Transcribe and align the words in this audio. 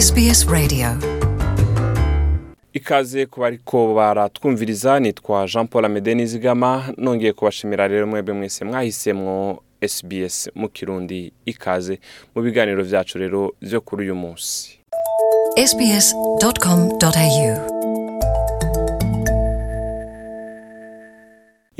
SBS 0.00 0.46
Radio. 0.48 0.88
Ikaze 2.72 3.26
ku 3.26 3.40
bariko 3.40 3.94
baratwumviriza 3.94 5.00
nitwa 5.00 5.46
jean 5.46 5.66
paul 5.66 5.84
amede 5.84 6.14
nizigama 6.14 6.84
nongeye 6.96 7.32
kubashimira 7.32 7.88
rero 7.88 8.06
mwebwe 8.06 8.34
mwese 8.34 8.64
mwahisemwo 8.64 9.62
sbs 9.88 10.50
mu 10.54 10.68
kirundi 10.68 11.32
ikaze 11.46 11.98
mu 12.34 12.42
biganiro 12.42 12.84
vyacu 12.84 13.18
rero 13.18 13.52
vyo 13.62 13.80
kuri 13.80 14.02
uyu 14.02 14.14
munsi. 14.14 14.78
sbs.com.au 15.66 17.69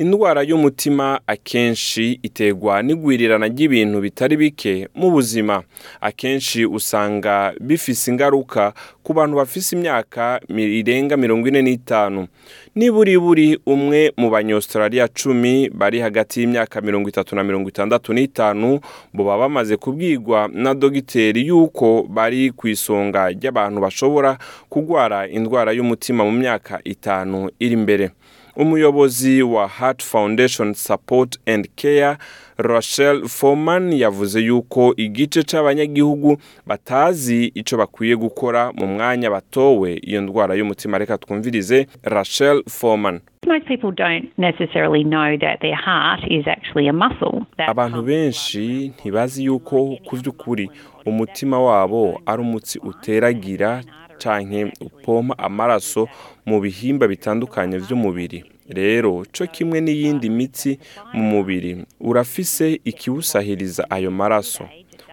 indwara 0.05 0.43
y'umutima 0.43 1.21
akenshi 1.27 2.19
iterwa 2.23 2.83
n'igwirirana 2.83 3.47
ry'ibintu 3.49 4.01
bitari 4.01 4.37
bike 4.37 4.89
mu 4.95 5.11
buzima. 5.11 5.63
Akenshi 6.01 6.67
usanga 6.67 7.53
bifise 7.61 8.11
ingaruka 8.11 8.73
ku 9.03 9.13
bantu 9.13 9.37
bafise 9.37 9.77
imyaka 9.77 10.41
irenga 10.49 11.17
mirongo 11.17 11.49
ine 11.49 11.63
n'itanu. 11.63 12.27
Niburiburi 12.75 13.59
umwe 13.67 14.13
mu 14.17 14.31
banyaustraliya 14.31 15.09
cumi 15.09 15.69
bari 15.69 16.01
hagati 16.01 16.41
y'imyaka 16.41 16.81
mirongo 16.81 17.09
itatu 17.09 17.37
na 17.37 17.45
mirongo 17.45 17.69
itandatu 17.69 18.13
n'itanu 18.13 18.81
boba 19.13 19.37
bamaze 19.39 19.77
kubwirwa 19.77 20.49
na 20.53 20.75
dogiteri 20.75 21.47
yuko 21.47 22.07
bari 22.09 22.51
ku 22.57 22.69
isonga 22.69 23.29
ry'abantu 23.37 23.81
bashobora 23.81 24.39
kurwara 24.69 25.29
indwara 25.29 25.73
y'umutima 25.73 26.25
mu 26.25 26.33
myaka 26.33 26.81
itanu 26.85 27.51
iri 27.61 27.73
imbere 27.77 28.11
umuyobozi 28.57 29.43
wa 29.43 29.69
Heart 29.69 30.03
Foundation 30.05 30.75
Support 30.75 31.39
and 31.47 31.69
Care 31.77 32.17
Rachel 32.59 33.29
Foreman 33.29 33.93
yavuze 33.93 34.41
yuko 34.41 34.95
igice 34.97 35.43
c'abanyagihugu 35.43 36.37
batazi 36.67 37.45
ico 37.55 37.77
bakwiye 37.77 38.17
gukora 38.17 38.73
mu 38.73 38.87
mwanya 38.87 39.31
batowe 39.31 39.95
iyo 40.03 40.21
ndwara 40.21 40.55
y'umutima 40.55 40.99
reka 40.99 41.19
twumvirize 41.19 41.87
Rachel 42.03 42.63
Foreman 42.69 43.21
Most 43.47 43.67
people 43.67 43.91
don't 43.93 44.29
necessarily 44.39 45.03
know 45.05 45.37
that 45.39 45.61
their 45.61 45.77
heart 45.77 46.21
is 46.31 46.47
actually 46.47 46.89
a 46.89 46.93
muscle. 46.93 47.47
that 47.57 47.69
abantu 47.69 48.03
benshi 48.03 48.93
ntibazi 48.99 49.45
yuko 49.45 49.97
ku 50.05 50.17
vy'ukuri 50.17 50.71
umutima 51.07 51.61
wabo 51.61 52.21
ari 52.27 52.43
umutsi 52.43 52.79
uteragira 52.79 53.83
canke 54.23 54.73
upompa 54.81 55.39
amaraso 55.39 56.09
mu 56.47 56.61
bihimba 56.61 57.09
bitandukanye 57.09 57.79
vy'umubiri. 57.79 58.45
Rero 58.69 59.25
co 59.33 59.47
kimwe 59.47 59.81
n'iyindi 59.81 60.31
mitsi 60.31 60.79
mu 61.13 61.23
mubiri 61.23 61.85
urafise 62.01 62.81
ikiwusahiriza 62.85 63.91
ayo 63.91 64.11
maraso. 64.11 64.65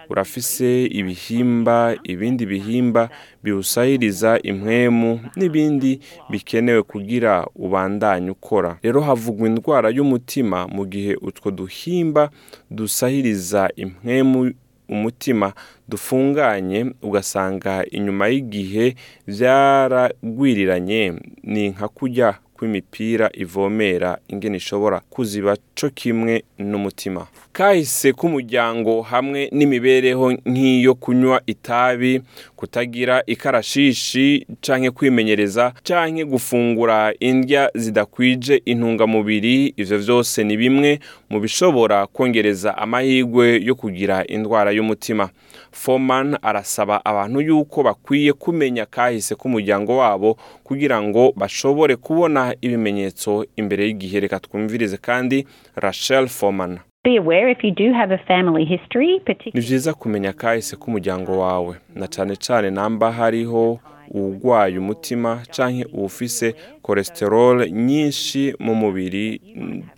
Urafise 0.09 0.85
ibihimba 0.85 1.95
ibindi 2.03 2.45
bihimba 2.45 3.09
biwusahiriza 3.43 4.39
impwemu 4.43 5.19
n'ibindi 5.35 5.99
bikenewe 6.29 6.83
kugira 6.83 7.43
ubandanye 7.55 8.29
ukora. 8.31 8.77
Rero 8.83 9.01
havugwa 9.01 9.47
indwara 9.47 9.89
y'umutima 9.89 10.67
mu 10.67 10.85
gihe 10.85 11.15
utwo 11.21 11.51
duhimba 11.51 12.29
dusahiriza 12.71 13.69
impwemu 13.75 14.53
umutima 14.89 15.53
dufunganye 15.89 16.85
ugasanga 17.01 17.85
inyuma 17.91 18.27
y'igihe 18.27 18.95
vyaragwiriranye 19.27 21.13
ni 21.43 21.69
nka 21.69 21.87
kurya 21.87 22.35
kw'imipira 22.57 23.29
ivomera 23.33 24.17
ingene 24.27 24.57
ishobora 24.57 24.99
kuziba 25.09 25.57
co 25.75 25.89
kimwe 25.89 26.43
n'umutima. 26.57 27.27
Kahise 27.53 28.13
k'umuryango 28.13 29.01
hamwe 29.01 29.49
n'imibereho 29.51 30.31
nk'iyo 30.45 30.95
kunywa 30.95 31.41
itabi 31.45 32.21
kutagira 32.55 33.23
ikarashishi 33.25 34.45
canke 34.61 34.91
kwimenyereza 34.91 35.73
canke 35.83 36.25
gufungura 36.25 37.13
indya 37.19 37.69
zidakwije 37.75 38.61
intungamubiri 38.65 39.73
ivyo 39.77 39.97
vyose 39.97 40.43
ni 40.43 40.57
bimwe 40.57 40.99
mu 41.29 41.39
bishobora 41.39 42.07
kongereza 42.07 42.77
amahirwe 42.77 43.61
yo 43.63 43.75
kugira 43.75 44.25
indwara 44.27 44.71
y'umutima. 44.71 45.29
Foreman 45.71 46.37
arasaba 46.41 47.05
abantu 47.05 47.41
yuko 47.41 47.83
bakwiye 47.83 48.33
kumenya 48.33 48.85
kahise 48.85 49.35
k'umuryango 49.35 49.97
wabo 49.97 50.37
kugira 50.63 51.01
ngo 51.01 51.33
bashobore 51.35 51.95
kubona 51.95 52.55
ibimenyetso 52.61 53.45
imbere 53.55 53.85
y'igihe. 53.87 54.19
Reka 54.19 54.39
twumvirize 54.39 54.97
kandi 54.97 55.47
rachel 55.75 56.27
foreman. 56.27 56.79
Be 57.03 57.17
aware 57.17 57.51
if 57.51 57.63
you 57.63 57.71
do 57.71 57.93
have 57.93 58.11
a 58.13 58.17
family 58.27 58.65
history, 58.65 59.07
ni 59.13 59.19
particularly 59.19 59.67
vyiza 59.69 59.93
kumenya 59.93 60.33
kahise 60.33 60.75
k'umuryango 60.75 61.39
wawe. 61.39 61.75
Na 61.95 62.07
cane 62.07 62.35
cane 62.35 62.69
namba 62.71 63.11
hariho 63.11 63.79
uwugwaye 64.11 64.77
umutima 64.77 65.41
canke 65.55 65.85
uwufise 65.93 66.55
cholesterol 66.81 67.69
nyinshi 67.71 68.53
mu 68.59 68.75
mubiri 68.75 69.41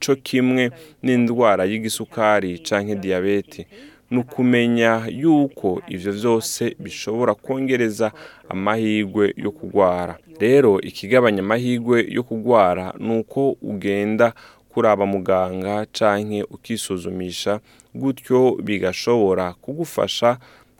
co 0.05 0.15
kimwe 0.15 0.71
n'indwara 1.03 1.65
y'igisukari 1.65 2.59
canke 2.59 2.95
diyabete. 2.95 3.67
Ni 4.11 4.17
ukumenya 4.19 5.05
yuko 5.09 5.81
ivyo 5.87 6.11
vyose 6.11 6.75
bishobora 6.79 7.35
kongereza 7.35 8.11
amahirwe 8.49 9.33
yo 9.37 9.51
kugwara. 9.51 10.17
Rero 10.39 10.81
ikigabanya 10.81 11.39
amahirwe 11.39 12.05
yo 12.09 12.23
kugwara 12.23 12.93
ni 12.99 13.17
uko 13.19 13.51
ugenda 13.61 14.33
kuraba 14.69 15.05
muganga 15.05 15.85
canke 15.85 16.43
ukisuzumisha 16.43 17.59
gutyo 17.95 18.57
bigashobora 18.63 19.53
kugufasha 19.53 20.37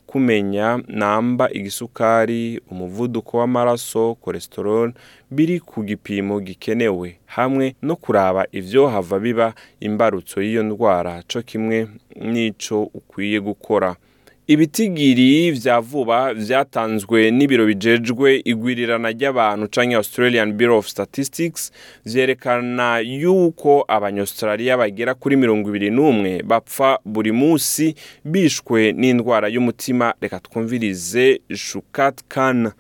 kumenya 0.09 0.79
namba 0.87 1.45
igisukari 1.53 2.61
umuvuduko 2.71 3.37
w'amaraso 3.37 4.17
cholesterol 4.23 4.93
biri 5.31 5.59
ku 5.59 5.83
gipimo 5.83 6.39
gikenewe 6.41 7.19
hamwe 7.25 7.75
no 7.81 7.95
kuraba 7.95 8.45
ivyo 8.51 8.87
hava 8.87 9.19
biba 9.19 9.53
imbarutso 9.79 10.41
y'iyo 10.41 10.63
ndwara 10.63 11.13
co 11.29 11.41
kimwe 11.41 11.87
n'ico 12.31 12.77
ukwiye 12.93 13.39
gukora. 13.39 13.95
Ibitigiri 14.53 15.51
vya 15.51 15.79
vuba 15.79 16.33
vyatanzwe 16.33 17.31
n'ibiro 17.31 17.65
bijejwe 17.65 18.41
igwirirana 18.45 19.09
ry'abantu 19.11 19.67
canke 19.73 19.95
Australian 19.95 20.53
Bureau 20.57 20.77
of 20.77 20.87
Statistics 20.87 21.71
vyerekana 22.05 22.99
yuko 22.99 23.85
abanyaustralia 23.88 24.77
bagera 24.77 25.13
kuri 25.13 25.35
mirongo 25.38 25.69
ibiri 25.69 25.89
n'umwe 25.89 26.43
bapfa 26.43 26.97
buri 27.05 27.31
musi 27.31 27.95
bishwe 28.25 28.91
n'indwara 28.91 29.47
y'umutima 29.47 30.13
reka 30.21 30.39
twumvirize 30.39 31.41
Shukat 31.53 32.17
Khan 32.27 32.71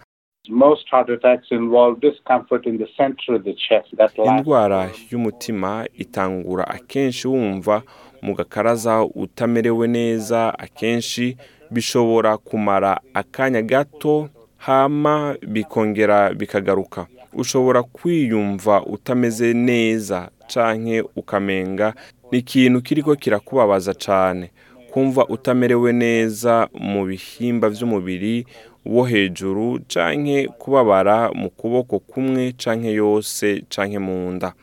Most 0.49 0.87
heart 0.91 1.09
attacks 1.09 1.51
involve 1.51 1.99
discomfort 2.01 2.65
in 2.65 2.77
the 2.79 2.87
center 2.97 3.35
of 3.35 3.43
the 3.43 3.53
chest. 3.53 3.87
That 3.97 4.17
lasts 4.17 4.37
indwara 4.39 4.89
y'umutima 5.11 5.85
itangura 5.93 6.67
akenshi 6.67 7.27
wumva 7.27 7.83
mu 8.21 8.33
gakaraza 8.35 9.03
utamerewe 9.15 9.87
neza 9.87 10.59
akenshi 10.59 11.37
bishobora 11.71 12.37
kumara 12.37 12.99
akanya 13.13 13.61
gato 13.61 14.29
hama 14.57 15.35
bikongera 15.47 16.33
bikagaruka. 16.33 17.07
Ushobora 17.33 17.83
kwiyumva 17.83 18.85
utameze 18.85 19.53
neza 19.53 20.29
canke 20.53 21.01
ukamenga 21.15 21.93
ni 22.31 22.37
ikintu 22.37 22.81
kiriko 22.81 23.15
kirakubabaza 23.15 23.93
cane. 23.93 24.51
Kumva 24.91 25.27
utamerewe 25.27 25.93
neza 25.93 26.67
mu 26.73 27.05
bihimba 27.05 27.69
vy'umubiri 27.69 28.45
wo 28.85 29.03
hejuru 29.03 29.79
canke 29.87 30.47
kubabara 30.47 31.31
mu 31.31 31.49
kuboko 31.49 31.99
kumwe 31.99 32.51
canke 32.57 32.91
yose 32.91 33.63
canke 33.69 33.99
mu 33.99 34.31
nda. 34.31 34.53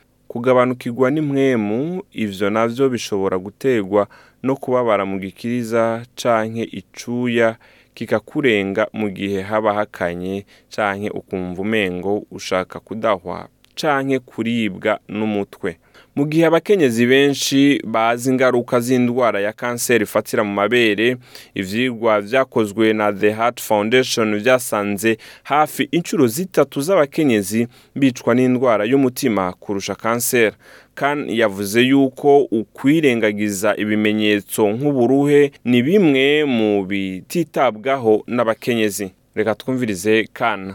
Kugabanukirwa 0.40 1.10
n'impwemu 1.10 2.02
ivyo 2.12 2.50
navyo 2.50 2.88
bishobora 2.92 3.38
guterwa 3.38 4.06
no 4.42 4.56
kubabara 4.56 5.04
mu 5.08 5.16
gikiriza 5.18 6.04
canke 6.20 6.62
icuya 6.80 7.56
kikakurenga 7.96 8.82
mu 8.92 9.08
gihe 9.10 9.40
haba 9.42 9.72
hakanye 9.74 10.44
canke 10.74 11.08
ukumva 11.10 11.62
umengo 11.62 12.12
ushaka 12.30 12.80
kudahwa 12.80 13.48
canke 13.80 14.18
kuribwa 14.18 15.00
n'umutwe. 15.08 15.78
Mu 16.16 16.24
gihe 16.26 16.46
abakenyezi 16.46 17.06
benshi 17.06 17.80
bazi 17.84 18.30
ingaruka 18.30 18.80
z'indwara 18.80 19.40
ya 19.40 19.52
kanseri 19.52 20.02
ifatira 20.04 20.44
mu 20.44 20.52
mabere 20.52 21.16
ivyigwa 21.54 22.20
vyakozwe 22.20 22.92
na 22.92 23.12
the 23.12 23.30
heart 23.32 23.60
foundation 23.62 24.38
vyasanze 24.38 25.16
hafi 25.42 25.88
inshuro 25.92 26.26
zitatu 26.26 26.80
z'abakenyezi 26.80 27.66
bicwa 27.94 28.34
n'indwara 28.34 28.84
y'umutima 28.84 29.52
kurusha 29.52 29.94
kanseri. 29.94 30.56
Kan 30.94 31.28
yavuze 31.30 31.80
yuko 31.82 32.38
ukwirengagiza 32.40 33.76
ibimenyetso 33.76 34.68
nk'uburuhe 34.72 35.50
ni 35.64 35.82
bimwe 35.82 36.44
mu 36.44 36.84
bititabwaho 36.86 38.22
n'abakenyezi. 38.26 39.10
Reka 39.34 39.54
twumvirize 39.54 40.28
kana 40.32 40.74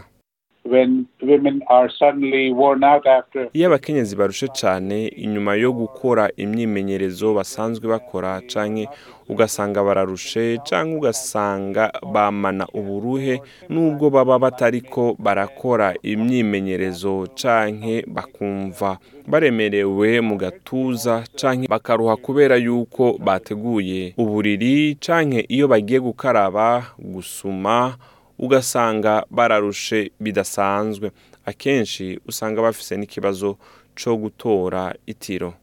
iyo 3.52 3.66
abakenyezi 3.66 4.16
barushe 4.16 4.48
cyane 4.48 5.08
inyuma 5.08 5.54
yo 5.54 5.72
gukora 5.72 6.30
imyimenyerezo 6.36 7.34
basanzwe 7.34 7.88
bakora 7.88 8.40
canke 8.46 8.88
ugasanga 9.28 9.82
bararushe 9.84 10.58
canke 10.68 10.96
ugasanga 10.96 11.92
bamana 12.12 12.66
uburuhe 12.74 13.42
nubwo 13.68 14.10
baba 14.10 14.38
batariko 14.38 15.16
barakora 15.18 15.94
imyimenyerezo 16.02 17.26
canke 17.34 18.04
bakumva 18.06 18.98
baremerewe 19.26 20.20
mu 20.20 20.36
gatuza 20.36 21.24
canke 21.40 21.66
bakaruha 21.68 22.16
kubera 22.16 22.56
yuko 22.56 23.18
bateguye 23.18 24.14
uburiri 24.16 24.94
canke 24.94 25.40
iyo 25.48 25.68
bagiye 25.68 26.00
gukaraba 26.00 26.82
gusuma 26.98 27.94
ugasanga 28.42 29.24
bararushe 29.30 30.10
bidasanzwe. 30.20 31.10
Akenshi 31.46 32.18
usanga 32.28 32.62
bafise 32.62 32.96
n'ikibazo 32.96 33.56
co 33.94 34.16
gutora 34.16 34.94
itiro. 35.06 35.54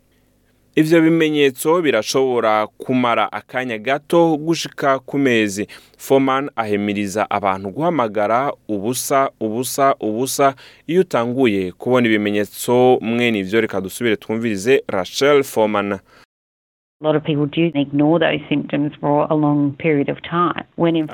Ivyo 0.75 1.01
bimenyetso 1.01 1.81
birashobora 1.81 2.67
kumara 2.67 3.31
akanya 3.31 3.77
gato 3.77 4.37
gushika 4.37 4.99
ku 4.99 5.17
mezi. 5.17 5.67
Foman 5.97 6.49
ahemiriza 6.55 7.29
abantu 7.29 7.69
guhamagara 7.69 8.53
ubusa 8.67 9.29
ubusa 9.39 9.95
ubusa. 9.99 10.55
Iyo 10.87 11.01
utanguye 11.01 11.71
kubona 11.71 12.07
ibimenyetso 12.07 12.97
mwene 13.01 13.39
ivyo 13.39 13.61
reka 13.61 13.81
dusubire 13.81 14.15
twumvirize 14.15 14.83
rachel 14.87 15.43
foman 15.43 15.99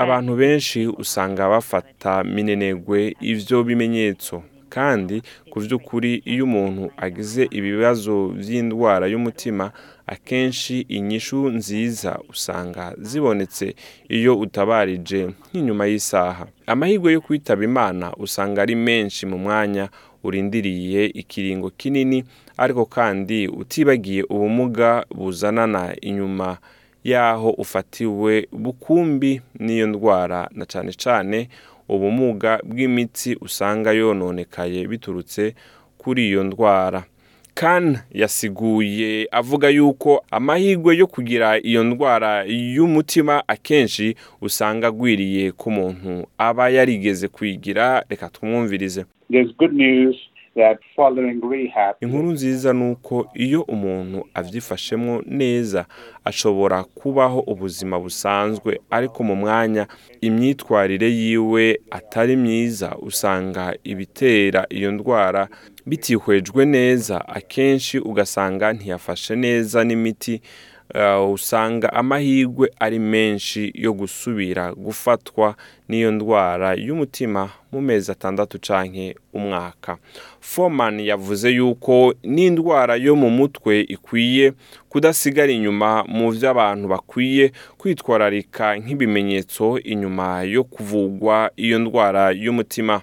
abantu 0.04 0.36
benshi 0.36 0.88
usanga 0.88 1.50
bafata 1.50 2.24
minenegwe 2.24 3.14
ivyo 3.22 3.64
bimenyetso. 3.64 4.44
Kandi 4.70 5.22
ku 5.50 5.60
vy'ukuri 5.60 6.22
iyo 6.26 6.44
umuntu 6.44 6.92
agize 6.98 7.48
ibibazo 7.52 8.28
vy'indwara 8.28 9.08
y'umutima 9.08 9.72
akenshi 10.08 10.80
inyishu 10.90 11.50
nziza 11.50 12.20
usanga 12.30 12.94
zibonetse 12.98 13.76
iyo 14.10 14.40
utabarije 14.40 15.30
nk'inyuma 15.52 15.86
y'isaha. 15.86 16.48
Amahirwe 16.68 17.14
yo 17.14 17.22
kwitaba 17.22 17.64
imana 17.64 18.12
usanga 18.18 18.62
ari 18.62 18.76
menshi 18.76 19.26
mu 19.26 19.38
mwanya 19.38 19.90
urindiriye 20.26 21.06
ikiringo 21.06 21.70
kinini 21.70 22.24
ariko 22.58 22.86
kandi 22.86 23.48
utibagiye 23.48 24.24
ubumuga 24.30 25.06
buzanana 25.16 25.96
inyuma 26.02 26.58
yaho 27.04 27.50
ufatiwe 27.50 28.48
bukumbi 28.52 29.42
n'iyo 29.60 29.88
ndwara 29.88 30.50
na 30.52 30.66
cane 30.66 30.92
cane 31.04 31.50
ubumuga 31.90 32.60
bw'imitsi 32.66 33.38
usanga 33.42 33.92
yononekaye 33.94 34.88
biturutse 34.88 35.54
kuri 35.98 36.28
iyo 36.30 36.44
ndwara. 36.44 37.04
Kan 37.56 37.98
yasiguye 38.12 39.28
avuga 39.32 39.70
yuko 39.70 40.24
amahirwe 40.32 40.98
yo 40.98 41.08
kugira 41.08 41.60
iyo 41.60 41.84
ndwara 41.84 42.44
y'umutima 42.48 43.44
akenshi 43.48 44.16
usanga 44.42 44.88
agwiriye 44.88 45.52
ku 45.52 45.72
muntu 45.72 46.28
aba 46.38 46.70
yarigeze 46.70 47.28
kuyigira 47.28 48.04
reka 48.10 48.30
tumwumvirize 48.30 49.06
inkuru 52.02 52.32
nziza 52.32 52.74
ni 52.74 52.92
uko 52.92 53.28
iyo 53.34 53.62
umuntu 53.62 54.28
abyifashemo 54.34 55.22
neza 55.26 55.86
ashobora 56.26 56.84
kubaho 56.84 57.40
ubuzima 57.40 58.00
busanzwe 58.00 58.80
ariko 58.90 59.24
mu 59.24 59.36
mwanya 59.36 59.88
imyitwarire 60.22 61.10
yiwe 61.12 61.80
atari 61.92 62.36
myiza 62.36 62.96
usanga 62.98 63.74
ibitera 63.84 64.66
iyo 64.70 64.92
ndwara 64.92 65.48
bitihwejwe 65.86 66.66
neza. 66.66 67.28
Akenshi 67.28 68.00
ugasanga 68.00 68.74
ntiyafashe 68.74 69.36
neza 69.36 69.84
n'imiti 69.84 70.42
usanga 71.34 71.94
amahirwe 71.94 72.72
ari 72.80 73.00
menshi 73.00 73.72
yo 73.76 73.94
gusubira 73.94 74.74
gufatwa 74.74 75.56
n'iyo 75.90 76.12
ndwara 76.12 76.74
y'umutima 76.74 77.50
mu 77.72 77.82
mezi 77.82 78.12
atandatu 78.12 78.60
canke 78.60 79.16
umwaka. 79.34 79.98
Foman 80.40 81.00
yavuze 81.00 81.50
yuko 81.52 82.14
n'indwara 82.24 82.96
yo 82.96 83.16
mu 83.16 83.30
mutwe 83.30 83.82
ikwiye 83.82 84.54
kudasigara 84.90 85.52
inyuma 85.52 86.04
mu 86.08 86.32
vyo 86.32 86.50
abantu 86.50 86.88
bakwiye 86.88 87.52
kwitwararika 87.78 88.78
nk'ibimenyetso 88.78 89.80
inyuma 89.80 90.44
yo 90.44 90.64
kuvugwa 90.64 91.52
iyo 91.56 91.80
ndwara 91.80 92.32
y'umutima. 92.32 93.02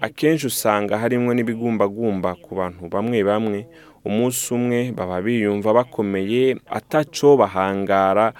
Akenshi 0.00 0.46
usanga 0.46 0.98
harimwo 0.98 1.32
n'ibigumbagumba 1.34 2.34
ku 2.34 2.54
bantu 2.54 2.88
bamwe 2.92 3.24
bamwe. 3.24 3.66
Umunsi 4.04 4.54
umwe 4.54 4.92
baba 4.92 5.22
biyumva 5.24 5.72
bakomeye 5.72 6.56
ataco 6.68 7.36
bahangara 7.40 8.32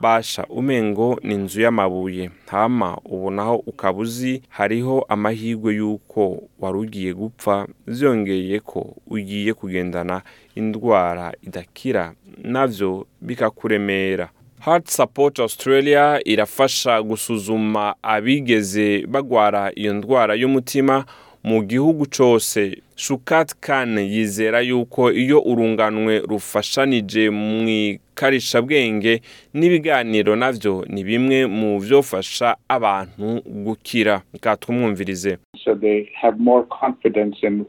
basha 0.00 0.42
umengo 0.50 1.20
ni 1.22 1.34
inzu 1.34 1.60
y'amabuye. 1.60 2.30
Hama 2.50 2.98
ubu 3.04 3.30
naho 3.30 3.56
ukaba 3.66 3.98
uzi 3.98 4.42
hariho 4.48 5.06
amahirwe 5.08 5.74
y'uko 5.78 6.42
wari 6.58 6.78
ugiye 6.78 7.14
gupfa 7.14 7.66
vyongeye 7.86 8.58
ko 8.60 8.96
ugiye 9.06 9.54
kugendana 9.54 10.22
indwara 10.54 11.30
idakira 11.46 12.12
navyo 12.42 13.06
bikakuremera. 13.22 14.28
Heart 14.60 14.88
Support 14.90 15.38
Australia 15.38 16.20
irafasha 16.24 17.02
gusuzuma 17.02 17.94
abigeze 18.02 19.06
bagwara 19.06 19.72
iyo 19.74 19.94
ndwara 19.94 20.34
y'umutima 20.34 21.04
mu 21.44 21.62
gihugu 21.62 22.06
cose 22.16 22.82
Shukat 22.96 23.54
Khan 23.60 23.98
yizera 23.98 24.60
yuko 24.60 25.12
iyo 25.12 25.40
urunganwe 25.42 26.18
rufashanije 26.18 27.30
mu 27.30 27.68
ikarishabwenge 27.68 29.22
n'ibiganiro 29.54 30.36
navyo 30.36 30.84
ni 30.88 31.04
bimwe 31.04 31.46
mu 31.46 31.78
vyofasha 31.80 32.56
abantu 32.68 33.40
gukira. 33.46 34.22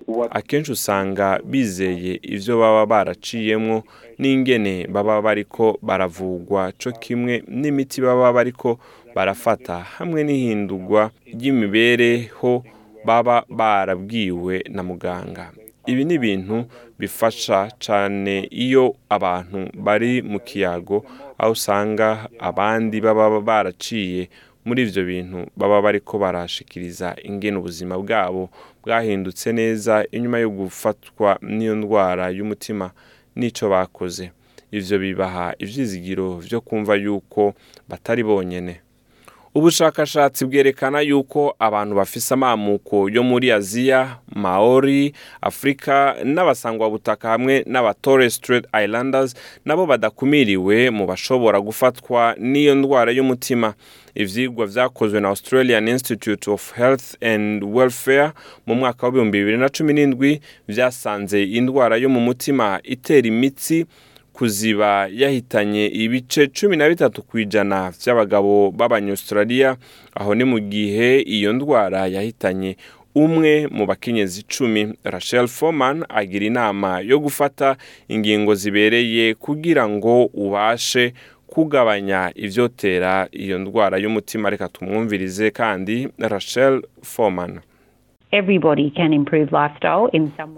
What 0.07 0.29
akenshi 0.31 0.71
usanga 0.71 1.39
bizeye 1.45 2.19
ivyo 2.23 2.57
baba 2.59 2.85
baraciyemwo 2.85 3.83
n'ingene 4.19 4.87
baba 4.87 5.21
bariko 5.21 5.77
baravugwa. 5.81 6.71
Co 6.83 6.91
kimwe 6.91 7.43
n'imiti 7.47 8.01
baba 8.01 8.33
bariko 8.33 8.79
barafata 9.15 9.77
hamwe 9.77 10.23
n'ihindurwa 10.23 11.11
ry'imibereho 11.33 12.63
baba 13.05 13.45
barabwiwe 13.49 14.63
na 14.69 14.83
muganga. 14.83 15.51
Ibi 15.85 16.05
ni 16.05 16.13
ibintu 16.13 16.65
bifasha 16.99 17.71
cyane 17.79 18.47
iyo 18.51 18.95
abantu 19.09 19.69
bari 19.73 20.21
mu 20.21 20.39
kiyago 20.39 21.05
aho 21.37 21.51
usanga 21.51 22.27
abandi 22.39 23.01
baba 23.01 23.41
baraciye 23.41 24.29
muri 24.65 24.83
ibyo 24.83 25.03
bintu 25.05 25.39
baba 25.57 25.81
bariko 25.81 26.19
barashikiriza 26.19 27.15
ingene 27.23 27.57
ubuzima 27.57 27.97
bwabo 27.97 28.49
bwahindutse 28.83 29.53
neza 29.53 30.05
inyuma 30.11 30.37
yo 30.39 30.49
gufatwa 30.49 31.39
n'iyo 31.41 31.75
ndwara 31.75 32.29
y'umutima 32.29 32.91
n'icyo 33.35 33.69
bakoze. 33.69 34.31
Ivyo 34.71 34.99
bibaha 34.99 35.55
ivyizigiro 35.59 36.37
vyo 36.37 36.61
kumva 36.61 36.95
yuko 36.95 37.53
batari 37.89 38.23
bonyene. 38.23 38.81
Ubushakashatsi 39.55 40.45
bwerekana 40.45 41.01
yuko 41.01 41.55
abantu 41.59 41.95
bafise 41.95 42.33
amamuko 42.33 43.09
yo 43.09 43.23
muri 43.23 43.51
aziya 43.51 44.17
maori 44.35 45.13
afurika 45.41 46.15
n'abasangwabutaka 46.23 47.29
hamwe 47.29 47.63
n'aba 47.67 47.93
torres 47.93 48.35
strait 48.35 48.65
islanders 48.83 49.35
nabo 49.65 49.85
badakumiriwe 49.85 50.89
mu 50.89 51.05
bashobora 51.07 51.59
gufatwa 51.61 52.35
n'iyo 52.39 52.75
ndwara 52.75 53.11
y'umutima. 53.11 53.73
Ivyigwa 54.15 54.65
vyakozwe 54.65 55.19
na 55.21 55.27
australian 55.27 55.87
institute 55.87 56.51
of 56.51 56.73
health 56.75 57.23
and 57.23 57.63
welfare 57.63 58.31
mu 58.67 58.75
mwaka 58.75 59.07
w'ibihumbi 59.07 59.37
bibiri 59.39 59.57
na 59.57 59.69
cumi 59.69 59.93
n'indwi 59.93 60.41
vyasanze 60.67 61.43
indwara 61.43 61.97
yo 61.97 62.09
mu 62.09 62.19
mutima 62.19 62.79
itera 62.83 63.27
imitsi 63.27 63.85
kuziba 64.39 65.07
yahitanye 65.11 65.87
ibice 65.87 66.47
cumi 66.47 66.77
na 66.77 66.87
bitatu 66.89 67.21
ku 67.27 67.39
ijana 67.39 67.91
by'abagabo 67.91 68.71
b'abanyaustraliya 68.71 69.75
aho 70.15 70.31
ni 70.35 70.43
mu 70.47 70.59
gihe 70.59 71.19
iyo 71.19 71.51
ndwara 71.53 72.07
yahitanye. 72.07 72.77
Umwe 73.15 73.67
mu 73.67 73.83
bakenyezi 73.85 74.39
icumi 74.47 74.93
rachel 75.03 75.47
foreman 75.47 76.05
agira 76.09 76.45
inama 76.45 77.01
yo 77.03 77.19
gufata 77.19 77.75
ingingo 78.07 78.55
zibereye 78.55 79.35
kugira 79.35 79.83
ngo 79.89 80.25
ubashe 80.33 81.13
kugabanya 81.47 82.31
ivyotera 82.35 83.27
iyo 83.31 83.59
ndwara 83.59 83.97
y'umutima. 83.99 84.49
Reka 84.49 84.69
tumwumvirize 84.69 85.51
kandi 85.51 86.07
rachel 86.17 86.81
foreman. 87.03 87.59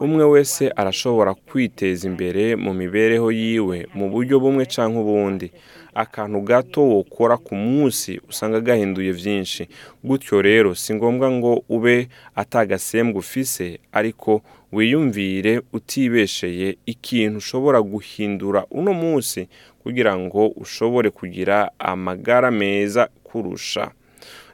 Umwe 0.03 0.23
wese 0.23 0.71
arashobora 0.75 1.33
kwiteza 1.33 2.07
imbere 2.07 2.55
mu 2.55 2.73
mibereho 2.73 3.31
yiwe 3.31 3.87
mu 3.93 4.09
buryo 4.09 4.39
bumwe 4.39 4.65
cyangwa 4.65 5.01
ubundi. 5.01 5.51
Akantu 5.93 6.41
gato 6.41 6.81
wokora 6.83 7.37
ku 7.37 7.55
munsi 7.55 8.19
usanga 8.29 8.59
gahinduye 8.61 9.11
byinshi 9.13 9.67
gutyo 10.03 10.41
rero 10.41 10.75
si 10.75 10.93
ngombwa 10.93 11.31
ngo 11.31 11.63
ube 11.69 12.07
atagasembwa 12.35 13.19
ufise 13.19 13.79
ariko 13.91 14.41
wiyumvire 14.71 15.61
utibesheye 15.73 16.77
ikintu 16.85 17.37
ushobora 17.37 17.81
guhindura 17.81 18.65
uno 18.71 18.93
munsi 18.93 19.47
kugira 19.83 20.15
ngo 20.17 20.47
ushobore 20.47 21.09
kugira 21.09 21.71
amagara 21.79 22.51
meza 22.51 23.07
kurusha 23.23 23.91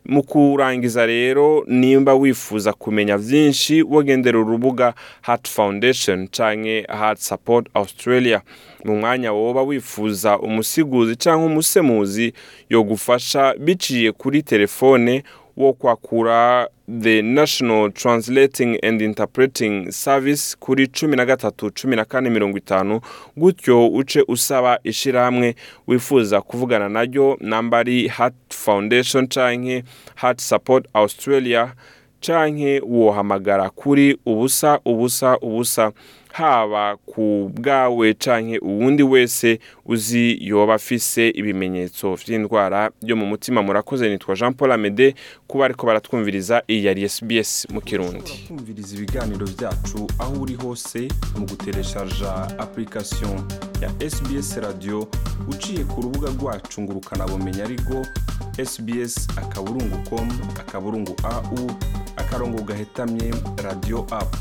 mu 0.08 0.24
kurangiza 0.24 1.06
rero 1.06 1.64
nimba 1.68 2.14
wifuza 2.14 2.74
kumenya 2.74 3.18
byinshi 3.18 3.84
wagendera 3.84 4.40
urubuga 4.40 4.94
Heart 5.22 5.50
Foundation 5.50 6.28
canke 6.28 6.86
Heart 6.90 7.20
Support 7.20 7.68
Australia. 7.74 8.42
Mu 8.86 8.96
mwanya 8.98 9.34
woba 9.34 9.62
wifuza 9.62 10.40
umusiguzi 10.40 11.16
cyangwa 11.16 11.46
umusemuzi 11.46 12.34
yo 12.70 12.84
gufasha 12.84 13.54
biciye 13.60 14.12
kuri 14.12 14.44
telefone 14.44 15.24
wo 15.58 15.74
kwakura 15.74 16.68
the 17.02 17.22
national 17.22 17.92
translating 17.92 18.80
and 18.84 19.02
interpreting 19.02 19.92
service 19.92 20.56
kuri 20.60 20.88
cumi 20.88 21.16
na 21.18 21.26
gatatu 21.26 21.72
cumi 21.72 21.96
na 21.96 22.06
kane 22.06 22.30
mirongo 22.30 22.58
itanu. 22.58 23.02
Gutyo 23.38 23.88
uce 23.88 24.24
usaba 24.28 24.80
ishyirahamwe 24.84 25.56
wifuza 25.88 26.42
kuvugana 26.42 26.90
naryo 26.90 27.38
namba 27.42 27.78
ari 27.80 28.08
heart 28.08 28.36
foundation 28.50 29.28
canke 29.28 29.84
heart 30.16 30.42
support 30.42 30.86
australia. 30.94 31.74
Canke 32.22 32.82
wohamagara 32.86 33.70
kuri 33.70 34.18
ubusa 34.26 34.80
ubusa 34.86 35.38
ubusa. 35.38 35.92
Haba 36.38 36.98
ku 37.06 37.52
bwawe 37.54 38.14
canke 38.14 38.60
uwundi 38.60 39.04
wese 39.04 39.60
uzi 39.86 40.38
yoba 40.42 40.74
afise 40.74 41.30
ibimenyetso 41.30 42.14
vy'indwara 42.16 42.92
yo 43.02 43.16
mu 43.16 43.26
mutima 43.26 43.62
murakoze 43.64 44.10
nitwa 44.10 44.36
Jean 44.36 44.54
Paul 44.54 44.72
Amede 44.72 45.16
kuba 45.48 45.66
ariko 45.66 45.88
baratwumviriza 45.88 46.62
iyi 46.70 46.86
yari 46.86 47.10
SBS 47.10 47.68
mu 47.74 47.82
Kirundi. 47.82 48.32
Kumviriza 48.48 48.96
ibiganiro 48.96 49.46
vyacu 49.46 50.08
aho 50.20 50.34
uri 50.42 50.54
hose 50.56 51.08
mu 51.40 51.46
gutereshaja 51.46 52.32
application 52.60 53.42
ya 53.82 53.90
SBS 54.10 54.58
radio 54.58 55.08
uciye 55.50 55.84
ku 55.84 56.02
rubuga 56.02 56.30
rwacu 56.30 56.82
ngurukana 56.82 57.28
bumenya 57.28 57.64
ariko 57.64 58.06
sbs 58.66 59.28
akaburungu 59.38 59.98
com 60.10 60.30
akaburungu 60.60 61.16
au 61.24 61.72
akarongo 62.18 62.62
gahetamye 62.64 63.34
radio 63.64 64.06
app. 64.12 64.36